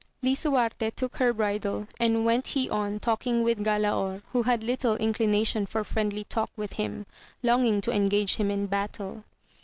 Lisuarte 0.23 0.89
took 0.95 1.17
her 1.17 1.31
bridle, 1.31 1.85
and 1.99 2.25
went 2.25 2.47
he 2.47 2.67
on 2.71 2.99
talking 2.99 3.43
with 3.43 3.59
Galaor, 3.63 4.23
who 4.31 4.41
had 4.41 4.63
little 4.63 4.95
inclination 4.95 5.67
for 5.67 5.83
friendly 5.83 6.23
talk 6.23 6.49
AMADIS 6.57 6.71
OF 6.73 6.77
GAUL. 6.77 6.85
47 6.87 6.97
with 7.01 7.05
Iiiin, 7.05 7.05
longing 7.43 7.81
to 7.81 7.91
engage 7.91 8.35
him 8.37 8.49
in 8.49 8.65
battle. 8.65 9.23